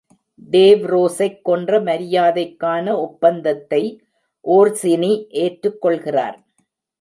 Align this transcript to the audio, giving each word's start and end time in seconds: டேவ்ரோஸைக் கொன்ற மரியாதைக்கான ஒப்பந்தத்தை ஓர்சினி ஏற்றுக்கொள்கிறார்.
டேவ்ரோஸைக் 0.49 1.37
கொன்ற 1.41 1.79
மரியாதைக்கான 1.79 2.95
ஒப்பந்தத்தை 3.03 3.83
ஓர்சினி 4.45 5.11
ஏற்றுக்கொள்கிறார். 5.43 6.37